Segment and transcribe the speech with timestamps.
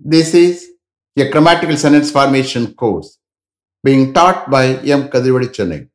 [0.00, 0.64] This is
[1.18, 3.18] a grammatical sentence formation course
[3.82, 5.08] being taught by M.
[5.08, 5.88] Kadirvadi Chennai.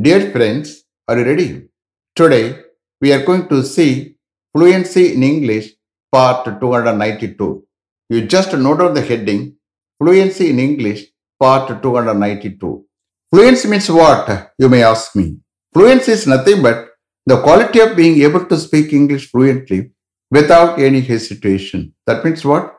[0.00, 1.68] Dear friends, are you ready?
[2.16, 2.60] Today,
[3.02, 4.16] we are going to see
[4.56, 5.72] Fluency in English
[6.10, 7.62] part 292.
[8.08, 9.56] You just note down the heading
[9.98, 11.08] Fluency in English
[11.38, 12.86] part 292.
[13.30, 14.52] Fluency means what?
[14.58, 15.36] You may ask me.
[15.74, 16.88] Fluency is nothing but
[17.26, 19.90] the quality of being able to speak English fluently
[20.30, 21.92] without any hesitation.
[22.06, 22.78] That means what?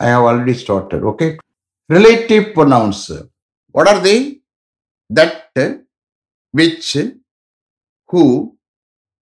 [0.00, 1.38] I have already started, okay?
[1.88, 3.10] Relative pronouns.
[3.70, 4.40] What are they?
[5.10, 5.50] That,
[6.52, 6.96] which,
[8.06, 8.56] who,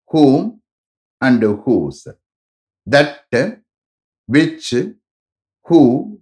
[0.08, 0.62] whom,
[1.22, 2.08] and whose.
[2.86, 3.26] That,
[4.28, 4.74] which,
[5.64, 6.22] who,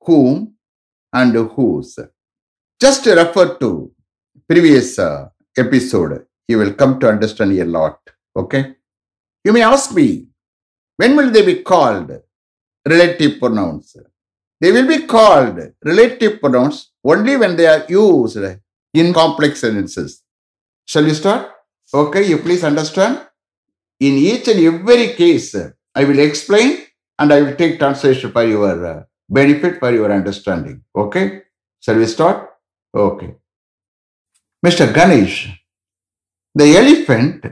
[0.00, 0.54] whom,
[1.12, 1.98] and whose.
[2.80, 3.92] Just refer to
[4.48, 6.26] previous uh, episode.
[6.46, 7.98] You will come to understand a lot.
[8.36, 8.74] Okay.
[9.44, 10.26] You may ask me,
[10.96, 12.10] when will they be called
[12.86, 13.96] relative pronouns?
[14.60, 18.38] They will be called relative pronouns only when they are used
[18.94, 20.22] in complex sentences.
[20.86, 21.50] Shall we start?
[21.92, 23.20] Okay, you please understand.
[24.00, 25.54] In each and every case,
[25.94, 26.86] I will explain
[27.18, 30.82] and I will take translation for your uh, benefit, for your understanding.
[30.94, 31.42] Okay,
[31.80, 32.50] shall we start?
[32.94, 33.34] Okay.
[34.64, 34.92] Mr.
[34.92, 35.48] Ganesh,
[36.54, 37.46] the elephant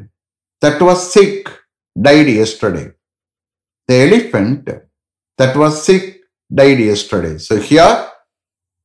[0.61, 1.49] that was sick
[2.01, 2.93] died yesterday.
[3.87, 4.69] The elephant
[5.39, 6.05] that was sick
[6.51, 7.39] died yesterday.
[7.39, 7.93] So here,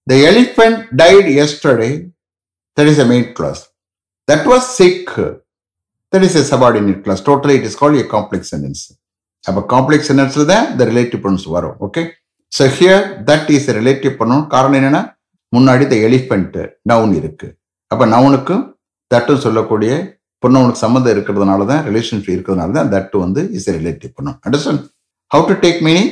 [0.08, 1.92] the elephant died yesterday.
[2.78, 3.62] That is a main clause.
[4.28, 5.08] That was sick.
[6.14, 7.22] That is a subordinate clause.
[7.22, 8.82] Totally, it is called a complex sentence.
[9.44, 12.02] அப்போ complex சென்டென்ஸ்ல தான் இந்த relative pronouns வரும் okay
[12.52, 15.02] so here that is relative pronoun காரணம் என்னன்னா
[15.54, 16.58] முன்னாடி the elephant
[16.92, 17.48] noun இருக்கு
[17.92, 18.64] அப்ப நவுனுக்கும்
[19.12, 19.92] தட்டும் சொல்லக்கூடிய
[20.44, 24.84] பொண்ணவனுக்கு சம்மந்தம் இருக்கிறதுனால தான் ரிலேஷன்ஷிப் இருக்கிறதுனால தான் தட்டு வந்து இஸ் ரிலேட்டிவ் பண்ணும் understand
[25.32, 26.12] how to take meaning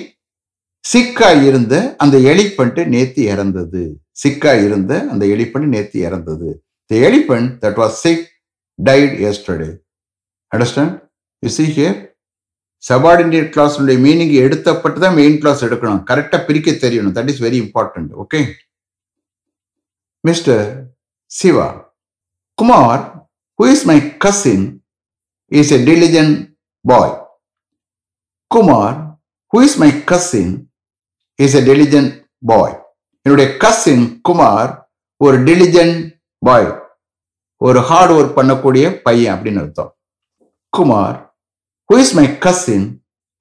[0.86, 3.82] சிக்கா இருந்த அந்த எலிஃபென்ட் நேத்தி இறந்தது.
[4.22, 6.50] சிக்கா இருந்த அந்த எலிஃபென்ட் நேத்தி இறந்தது.
[6.92, 8.24] The elephant that was sick
[8.80, 9.70] died yesterday
[10.52, 10.94] understand
[11.44, 11.98] you see here
[12.84, 16.02] subordinate கிளாஸுடைய meaning எடுத்தப்பட்டு தான் மெயின் கிளாஸ் எடுக்கணும்.
[16.10, 17.16] கரெக்டாக பிரிக்க தெரியணும்.
[17.18, 18.42] That is very important okay
[20.24, 20.64] mister
[21.32, 21.68] Siva
[22.58, 23.02] Kumar
[23.60, 24.66] who is my cousin
[25.60, 26.38] is a diligent
[26.86, 27.14] boy
[28.52, 28.96] Kumar
[29.54, 30.54] who is my cousin
[31.40, 32.12] is a diligent
[32.44, 32.76] boy
[33.26, 34.70] என்னுடைய cousin Kumar
[35.22, 35.98] ஒரு diligent
[36.42, 36.68] பாய்
[37.62, 39.92] ஒரு hard work பண்ணக்கூடிய பையன் அப்படின்னு அர்த்தம்.
[40.74, 41.16] Kumar
[41.90, 42.86] who is my cousin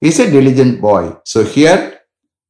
[0.03, 1.83] is a diligent boy so here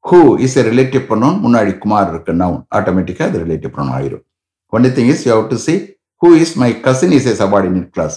[0.05, 4.25] who is a relative பண்ணோம் முன்னாடி குமார் இருக்கு நவுன் ஆட்டோமேட்டிக்காக அது ரிலேட்டிவ் பண்ணணும் ஆயிரும்.
[4.73, 5.75] Only thing is you have to see
[6.23, 8.15] who is my cousin is a subordinate clause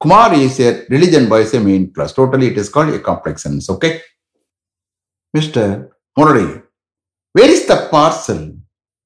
[0.00, 3.44] Kumar is a diligent boy is a main clause totally it is is a complex
[3.74, 3.90] okay
[5.34, 5.70] mister
[6.16, 6.46] Murali
[7.37, 7.39] Mr.
[7.39, 8.57] Murali, where is the parcel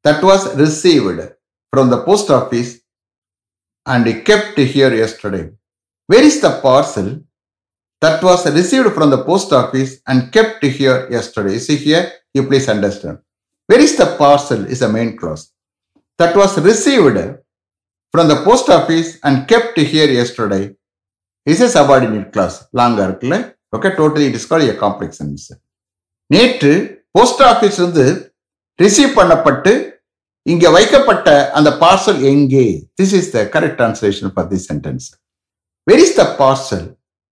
[0.04, 1.22] that was received
[1.74, 2.80] from the post office
[3.86, 5.52] and kept here yesterday?
[6.08, 7.22] Where is the parcel
[8.02, 11.54] that was received from the post office and kept here yesterday?
[11.54, 13.20] You see here, you please understand.
[13.68, 15.52] Where is the parcel is a main clause.
[16.18, 17.18] That was received
[18.12, 20.76] from the post office and kept here yesterday
[21.46, 22.68] is a subordinate clause.
[22.74, 25.52] லாங்கா இருக்குல்ல okay totally it is call a complex sentence
[26.28, 28.05] நேற்று post office இருந்து
[28.79, 29.99] receive பண்ணப்பட்டு
[30.47, 32.87] இங்க வைக்கப்பட்ட அந்த parcel எங்கே?
[33.01, 35.07] This is the correct translation for the sentence
[35.87, 36.87] where is the parcel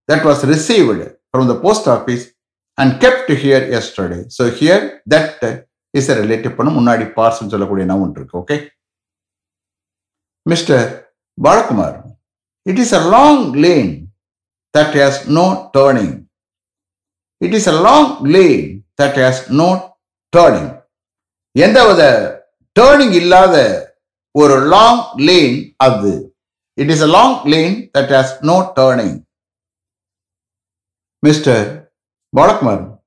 [0.08, 2.24] that was received from the post office
[2.78, 5.44] and kept here yesterday so here that
[5.94, 8.38] is a relative பண்ண முன்னாடி parcel சொல்லக்கூடிய noun இருக்கு.
[8.38, 8.70] Okay
[10.46, 10.84] mister
[11.44, 11.96] Balakumar
[12.66, 13.90] it is a long lane
[14.74, 16.14] that has no turning
[17.40, 19.94] it is a long lane that has no
[20.34, 20.82] எந்த
[21.54, 22.02] எந்தவித
[22.80, 23.54] turning இல்லாத
[24.30, 26.32] ஒரு long lane அது.
[26.74, 29.24] It is a long lane that has no turning
[31.18, 31.90] mister
[32.36, 33.00] Balakumar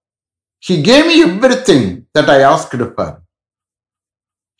[0.69, 1.23] he gave me
[1.61, 3.21] everything that I asked for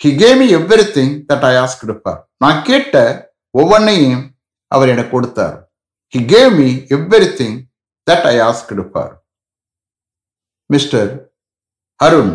[0.06, 0.56] he gave me
[0.98, 4.36] everything that I asked for நான் கேட்ட ஒவ்வொன்றையும்
[4.68, 5.69] அவர் எனக்கு கொடுத்தார்.
[6.16, 6.74] He gave me
[7.39, 7.57] everything
[8.12, 9.20] that I asked for
[10.71, 11.09] mister
[12.00, 12.33] Arun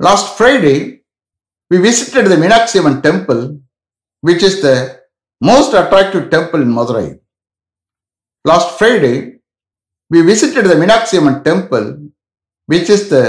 [0.00, 0.76] Last Friday,
[1.70, 3.40] we visited the Meenakshi Amman temple,
[4.22, 4.74] which is the
[5.40, 7.18] most attractive temple in Madurai.
[8.44, 9.14] Last Friday,
[10.10, 11.86] we visited the Meenakshi Amman temple,
[12.68, 13.24] which is the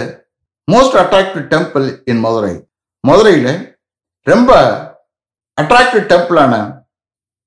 [0.68, 2.56] most attractive temple in Madurai.
[3.04, 3.52] மதுரையில்
[4.28, 4.52] ரொம்ப
[5.58, 6.54] attractive டெம்பிளான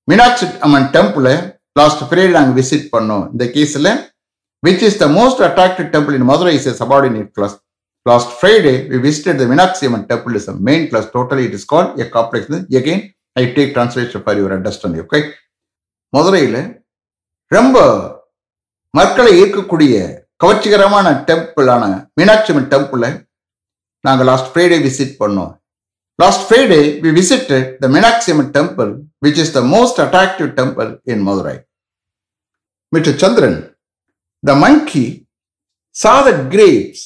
[0.08, 1.34] மீனாட்சி அம்மன் டெம்பிளை
[1.78, 3.90] last Friday நாங்கள் visit பண்ணோம் இந்த கேஸில்
[4.62, 7.56] which is the most attractive temple in Madurai is a subordinate clause
[8.06, 11.68] last Friday we visited the Meenakshi Amman temple is a main clause totally it is
[11.72, 12.50] call a complex
[12.80, 13.02] again
[13.40, 15.20] I take translation for your understanding okay
[16.12, 16.60] மதுரையில்
[17.52, 17.76] ரொம்ப
[18.94, 19.94] மக்களை ஈர்க்கக்கூடிய
[20.44, 21.84] கவர்ச்சிகரமான டெம்பிளான
[22.18, 23.10] மீனாட்சி அம்மன் டெம்பிளை
[24.04, 25.50] நாங்கள் last Friday visit பண்ணோம்.
[26.18, 28.90] Last Friday we visit the Meenakshi Amman temple
[29.26, 31.54] which is the most attractive temple in Madurai
[32.92, 33.58] mister Chandran
[34.43, 35.05] The monkey
[36.01, 36.99] saw the grapes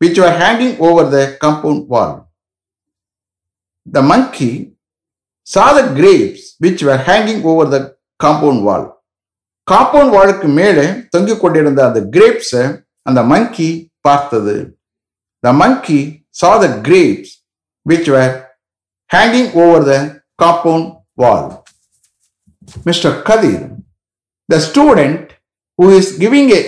[0.00, 2.12] which were hanging over the compound wall.
[3.86, 4.72] The monkey
[5.46, 7.80] saw the grapes which were hanging over the
[8.24, 8.84] compound wall.
[9.66, 10.84] Compound வாலுக்கு மேலே
[11.14, 12.62] தொங்கிக் கொண்டிருந்த அந்த கிரேப்ஸை
[13.08, 13.68] அந்த மங்கி
[14.06, 14.56] பார்த்தது
[15.44, 16.00] the monkey
[16.40, 17.30] saw the grapes
[17.88, 18.30] which were
[19.10, 19.98] hanging over the
[20.42, 20.84] compound
[21.20, 21.46] wall.
[22.88, 23.10] Mr.
[23.26, 23.60] Kadir,
[24.48, 25.22] the student
[25.79, 26.61] who is giving a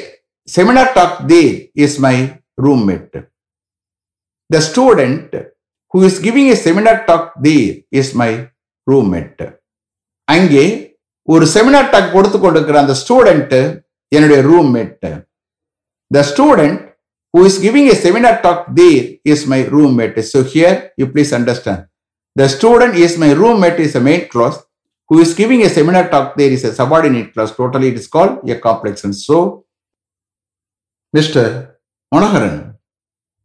[0.48, 2.15] seminar talk there is my
[2.57, 3.15] roommate.
[4.50, 5.33] The student
[5.94, 8.31] who is giving a seminar talk there is my
[8.88, 9.42] roommate.
[10.27, 10.65] அங்கே
[11.27, 13.56] ஒரு seminar talk கொடுத்து கொண்டிருக்கிற அந்த student
[14.12, 15.06] என்னுடைய roommate
[16.12, 16.80] the student
[17.33, 21.83] who is giving a seminar talk there is my roommate so here you please understand
[22.36, 24.57] the student is my roommate is a main clause
[25.09, 27.56] Who is giving a seminar talk there is a subordinate class.
[27.56, 29.04] Totally it is called a complex.
[29.04, 29.65] And so,
[31.15, 31.75] Mr.
[32.13, 32.75] Manoharan,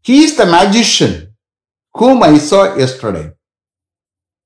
[0.02, 1.34] he is the magician
[1.94, 3.32] whom I saw yesterday.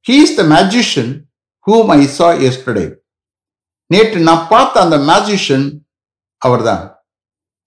[0.02, 1.28] He is the magician
[1.64, 2.88] whom I saw yesterday.
[3.86, 5.66] நேற்று நான் பார்த்த அந்த magician
[6.38, 6.92] அவர்தான் தான்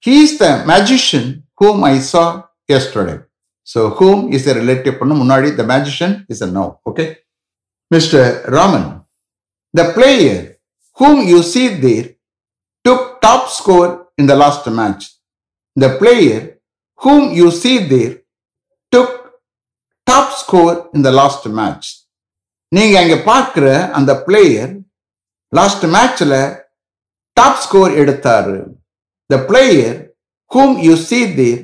[0.06, 1.30] he the magician magician
[1.62, 3.18] whom saw yesterday.
[3.64, 7.08] So whom is a relative பண்ண முன்னாடி the magician is a no Okay.
[7.94, 8.99] Mister Raman,
[9.73, 10.57] the player
[10.99, 12.07] whom you see there
[12.85, 15.03] took top score in the last match.
[15.77, 16.59] The player
[17.03, 18.15] whom you see there
[18.93, 19.11] took
[20.07, 21.85] top score in the last match.
[22.77, 23.67] நீங்க அங்க பார்க்கிற
[23.99, 24.71] அந்த player
[25.59, 26.35] last மேட்ச்ல
[27.41, 28.57] top score எடுத்தாரு
[29.31, 29.93] The player
[30.53, 31.61] whom you see there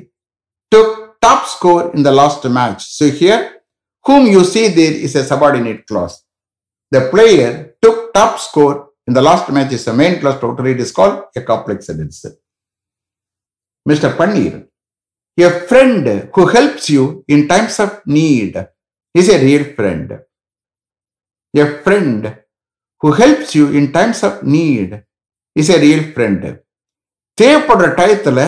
[0.71, 2.81] took top score in the last match.
[2.97, 3.61] So here,
[4.05, 6.23] whom you see there is a subordinate clause.
[6.91, 10.40] The player took top score in the last match is a main clause.
[10.40, 10.66] total.
[10.66, 12.26] it is called a complex sentence.
[13.86, 14.16] Mr.
[14.16, 14.66] Panir,
[15.38, 18.54] a friend who helps you in times of need
[19.14, 20.20] is a real friend.
[21.54, 22.38] A friend
[23.00, 25.04] who helps you in times of need
[25.56, 26.42] is a real friend.
[27.40, 28.40] தேவைப்படுற டயத்துல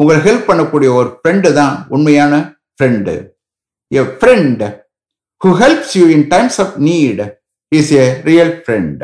[0.00, 2.34] உங்களை help பண்ணக்கூடிய ஒரு friend தான் உண்மையான
[2.76, 3.14] friend
[4.00, 4.62] a friend
[5.44, 7.20] who helps you in times of need
[7.72, 9.02] is a real friend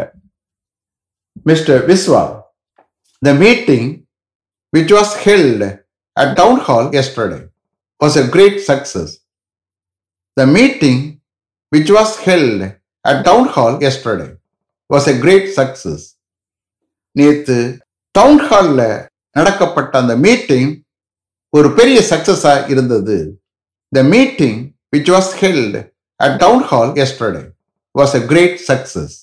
[1.43, 2.23] mister Viswa
[3.23, 3.89] the meeting
[4.77, 5.65] which was held
[6.13, 7.41] at town hall yesterday
[8.05, 9.13] was a great success
[10.33, 11.03] the meeting
[11.77, 12.65] which was held
[13.01, 14.29] at town hall yesterday
[14.95, 16.05] was a great success
[17.17, 17.79] நேற்று
[18.11, 20.83] town ஹாலில் நடக்கப்பட்ட அந்த meeting
[21.51, 23.41] ஒரு பெரிய சக்சஸாக இருந்தது.
[23.93, 24.59] The meeting
[24.97, 25.77] which was held
[26.21, 27.43] at town hall yesterday
[27.97, 29.17] was a great success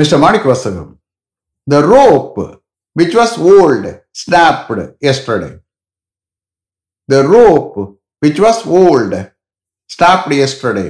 [0.00, 0.20] mister
[0.50, 0.92] Manikavasagam
[1.66, 2.38] the rope
[2.96, 5.50] which was old snapped yesterday
[7.08, 7.76] the rope
[8.24, 9.20] which was old
[9.90, 10.86] snapped yesterday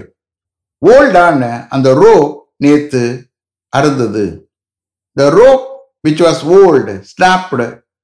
[0.82, 1.42] ஓல்டான
[1.76, 3.02] அந்த rope நேத்து
[3.72, 4.26] அறுந்தது
[5.16, 5.66] the rope
[6.02, 7.52] which was old, snapped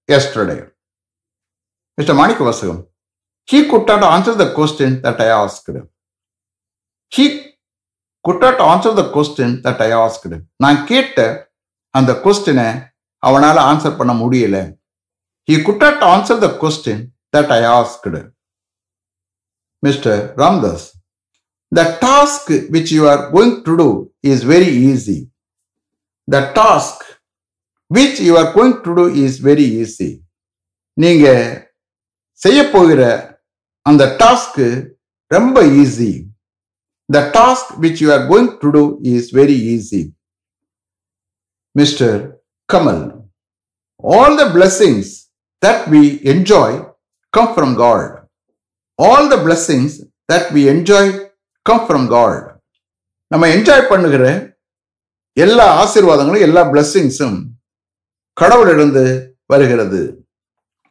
[0.08, 0.66] yesterday.
[1.98, 2.14] Mr.
[2.14, 2.86] Manik Vasagam,
[3.48, 5.70] he could not answer the question that I asked.
[7.12, 7.45] He
[8.26, 10.32] could not answer the question that I asked.
[10.62, 11.18] நான் கேட்ட
[11.94, 12.68] அந்த கொஸ்டினை
[13.22, 14.56] அவனால் answer பண்ண முடியல
[15.48, 17.02] he could not answer the question
[17.34, 18.20] that I asked
[19.82, 20.86] mister Ramdas
[21.72, 23.88] the task which you are going to do
[24.24, 25.18] is very easy
[26.28, 27.04] the task
[27.90, 30.10] which you are going to do is very easy
[30.96, 31.42] நீங்கள்
[32.40, 33.02] செய்ய போகிற
[33.86, 34.66] அந்த task
[35.30, 36.10] ரொம்ப easy
[37.08, 38.84] the task which you are going to do
[39.14, 40.02] is very easy
[41.74, 42.18] mister
[42.68, 43.02] Kamal
[44.04, 45.12] all the blessings
[45.62, 46.76] that we enjoy
[47.34, 48.12] come from God
[48.98, 51.02] All the blessings that we enjoy
[51.66, 52.36] come from God.
[53.30, 54.24] நம்ம enjoy பண்ணுகிற
[55.36, 57.36] எல்லா ஆசீர்வாதங்களும் எல்லா பிளஸ்ஸிங்ஸும்
[58.36, 59.02] கடவுளிலிருந்து
[59.46, 60.00] வருகிறது.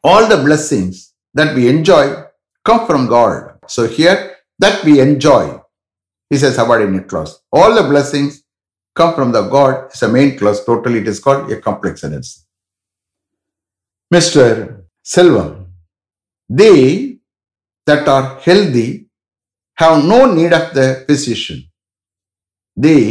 [0.03, 0.99] All the blessings
[1.35, 2.11] that we enjoy
[2.65, 3.39] come from God
[3.75, 4.21] so here
[4.59, 5.49] that we enjoy
[6.34, 7.32] Is a subordinate clause.
[7.58, 8.32] All the blessings
[8.98, 10.60] come from the God is a main clause.
[10.70, 12.30] Totally, it is called a complex sentence.
[14.14, 14.44] Mr.
[15.12, 15.50] Selvam,
[16.60, 16.78] they
[17.88, 18.88] that are healthy
[19.82, 21.58] have no need of the physician.
[22.76, 23.02] They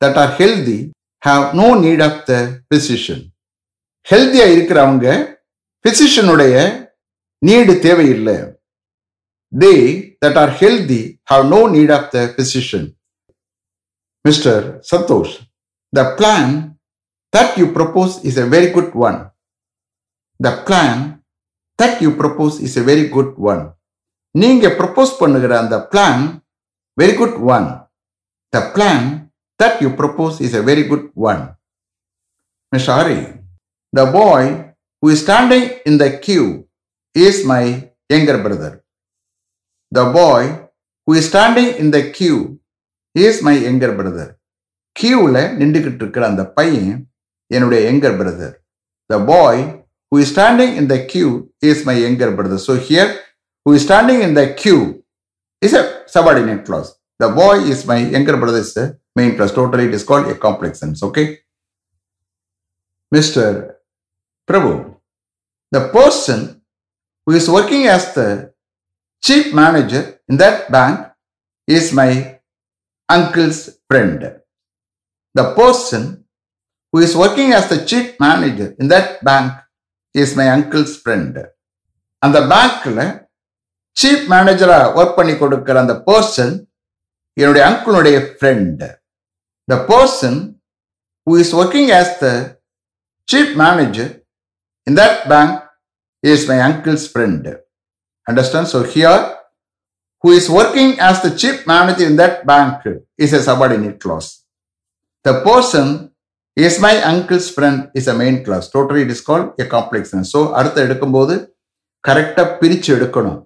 [0.00, 0.80] that are healthy
[1.22, 3.20] have no need of the physician.
[4.10, 5.06] ஹெல்த்தியா இருக்கிறவங்க
[5.84, 6.54] பிசிஷியனுடைய
[7.46, 8.36] need தேவையில்லை
[9.54, 9.72] They
[10.22, 11.00] that are healthy
[11.30, 12.88] have no need of the physician
[14.24, 15.34] mister Santhosh
[15.92, 16.52] the plan
[17.32, 19.18] that you propose is a very good one
[20.40, 21.02] the plan
[21.78, 23.62] that you propose is a very good one
[24.34, 26.24] நீங்க propose பண்ணுகிற அந்த plan
[26.98, 27.68] very good one
[28.52, 29.06] the plan
[29.60, 31.42] that you propose is a very good one
[32.72, 33.20] miss Aari
[33.92, 34.50] the boy
[35.02, 36.48] who is standing in the queue
[37.16, 37.64] is my
[38.10, 38.70] younger brother.
[39.95, 40.41] The boy
[41.07, 42.39] who is standing in the queue
[43.15, 44.27] is my younger brother.
[44.95, 46.91] கியூவில் நின்றுக்கிட்டு இருக்கிற அந்த பையன்
[47.51, 48.53] என்னுடைய younger brother
[49.09, 49.61] the boy
[50.11, 51.29] who is standing in the queue
[51.69, 53.11] is my younger brother so here
[53.65, 54.77] who is standing in the queue
[55.61, 55.83] is a
[56.15, 58.73] subordinate clause the boy is my younger brother is
[59.19, 61.25] main clause totally it is called a complex sense okay
[63.11, 63.55] mister
[64.49, 64.73] Prabhu
[65.71, 66.39] the person
[67.27, 68.27] who is working as the
[69.23, 70.97] chief manager in that bank
[71.67, 72.39] is my
[73.09, 74.19] uncle's friend.
[75.35, 76.25] The person
[76.93, 79.53] who is working as the chief manager in that bank
[80.15, 81.35] is my uncle's friend.
[82.23, 83.01] அந்த பேங்க்ல
[83.97, 86.53] chief மேனேஜரா work பண்ணி கொடுக்கிற அந்த person
[87.37, 88.83] என்னுடைய அங்கிளுடைய friend
[89.67, 90.39] the person
[91.27, 92.27] who is working as the
[93.27, 94.11] chief manager
[94.87, 95.51] in that bank
[96.23, 97.43] is my uncle's friend.
[98.27, 98.67] Understand?
[98.67, 99.37] So here,
[100.23, 102.83] who is working as the chief manager in that bank
[103.17, 104.43] is a subordinate clause.
[105.25, 106.11] The person
[106.57, 108.69] is my uncle's friend is a main clause.
[108.69, 110.31] Totally it is called a complex sentence.
[110.31, 111.35] So அடுத்து எடுக்கும்போது
[112.03, 113.39] கரெக்டாக பிரித்து எடுக்கணும்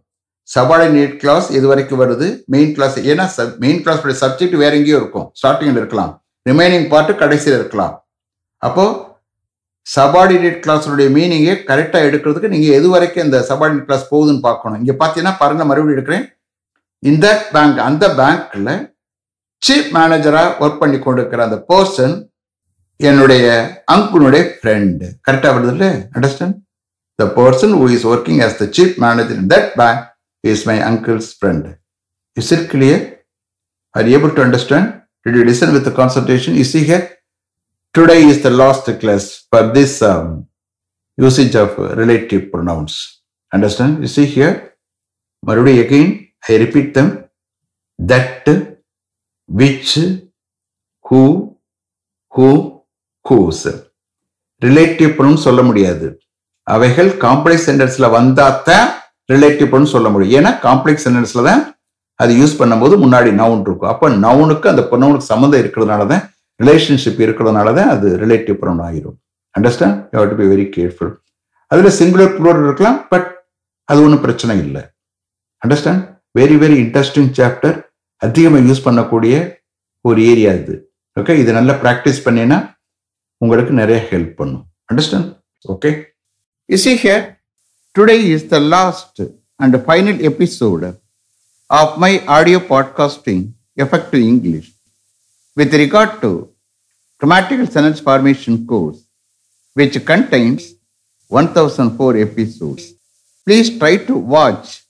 [0.48, 3.26] subordinate clause இது வரைக்கும் வருது main class ஏன்னா
[3.64, 6.14] main clause subject வேற எங்கேயோ இருக்கும் ஸ்டார்டிங்கில் இருக்கலாம்
[6.50, 7.94] ரிமைனிங் பார்ட்டு கடைசியில் இருக்கலாம்
[8.62, 8.86] அப்போ
[9.96, 14.80] சபார்டினேட் கிளாஸுடைய மீனிங்கை கரெக்டாக எடுக்கிறதுக்கு நீங்கள் எது வரைக்கும் இந்த சபார்டினேட் கிளாஸ் போகுதுன்னு பார்க்கணும்.
[14.82, 16.26] இங்கே பார்த்தீங்கன்னா பாருங்க மறுபடியும் எடுக்கிறேன்.
[17.04, 18.72] இந்த பேங்க் அந்த பேங்க்ல
[19.68, 22.16] சீஃப் மேனேஜராக ஒர்க் பண்ணி கொண்டிருக்கிற அந்த பர்சன்
[23.00, 23.46] என்னுடைய
[23.94, 25.90] அங்குனுடைய ஃப்ரெண்டு கரெக்டாக வருது இல்லை?
[26.16, 26.56] Understand
[27.20, 30.02] the person who is working as the chief manager in that bank
[30.44, 31.70] is my uncle's friend
[32.38, 33.04] is it clear
[33.96, 34.90] are able to understand
[35.26, 37.06] did you listen with concentration is here
[37.96, 40.46] Today is the last class for this um,
[41.18, 42.94] usage of relative pronouns.
[43.52, 44.02] Understand?
[44.02, 44.74] You see here,
[45.44, 46.08] Marudi again,
[46.44, 47.26] I repeat them.
[48.00, 48.46] That,
[49.50, 49.90] which,
[51.06, 51.24] who,
[52.34, 52.50] who,
[53.26, 53.64] whose.
[54.62, 56.08] Relative pronoun சொல்ல முடியாது
[56.68, 58.88] அவைகள் complex சென்டென்ஸ்ல வந்தாத்தான்
[59.30, 61.62] relative pronoun சொல்ல முடியும் ஏன்னா complex சென்டென்ஸ்ல தான்
[62.20, 66.24] அது யூஸ் பண்ணும்போது முன்னாடி நவுன் இருக்கும் அப்போ நவுனுக்கு அந்த ப்ரொனவுனுக்கு சம்மந்தம் இருக்கிறதுனால தான்
[66.62, 69.18] ரிலேஷன்ஷிப் இருக்கிறதுனால தான் அது ரிலேட்டிவ் ப்ரௌன் ஆகிரும்
[69.58, 71.12] understand you to be very careful
[71.68, 73.28] அதில் சிங்குலர் ப்ளூரல் இருக்கலாம் பட்
[73.86, 74.82] அது ஒன்றும் பிரச்சனை இல்லை.
[75.66, 76.04] Understand
[76.40, 77.78] very very interesting chapter
[78.18, 79.58] அதிகமாக யூஸ் பண்ணக்கூடிய
[80.02, 80.92] ஒரு ஏரியா இது.
[81.20, 82.78] ஓகே இது நல்லா ப்ராக்டிஸ் பண்ணினா
[83.38, 84.66] உங்களுக்கு நிறைய ஹெல்ப் பண்ணும்.
[84.92, 85.30] Understand
[85.66, 85.92] okay
[86.66, 87.24] is see here
[88.00, 89.22] today is the last
[89.56, 90.90] and final episode
[91.66, 94.70] of my audio podcasting effective English
[95.58, 96.30] with regard to
[97.20, 99.04] grammatical sentence formation course,
[99.74, 100.76] which contains
[101.28, 102.94] 1004 episodes.
[103.46, 104.84] Please try to watch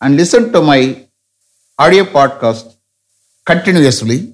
[0.00, 1.06] and listen to my
[1.78, 2.74] audio podcast
[3.44, 4.32] continuously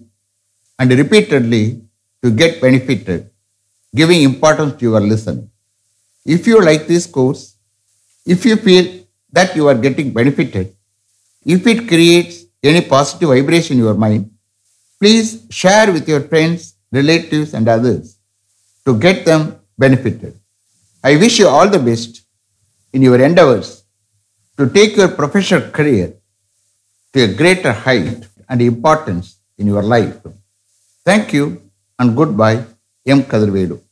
[0.78, 1.82] and repeatedly
[2.22, 3.30] to get benefited,
[3.94, 5.50] giving importance to your listening.
[6.24, 7.56] If you like this course,
[8.24, 10.74] if you feel that you are getting benefited,
[11.44, 14.30] if it creates any positive vibration in your mind,
[15.00, 18.18] please share with your friends, relatives, and others
[18.86, 20.38] to get them benefited.
[21.02, 22.22] I wish you all the best
[22.92, 23.84] in your endeavors
[24.58, 26.14] to take your professional career
[27.12, 30.18] to a greater height and importance in your life.
[31.04, 31.62] Thank you
[31.98, 32.64] and goodbye,
[33.06, 33.91] M.